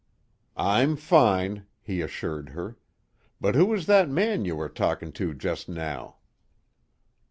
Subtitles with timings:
[0.57, 2.75] "I'm fine," he assured her.
[3.39, 6.15] "But who was that man you were talking to just now?"